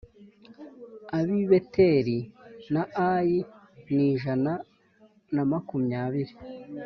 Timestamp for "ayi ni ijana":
3.11-4.51